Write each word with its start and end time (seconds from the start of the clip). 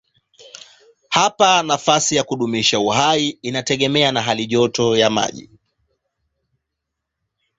Hapa 1.09 1.63
nafasi 1.63 2.15
ya 2.15 2.23
kudumisha 2.23 2.79
uhai 2.79 3.29
inategemea 3.41 4.11
na 4.11 4.21
halijoto 4.21 4.97
ya 4.97 5.09
maji. 5.09 5.49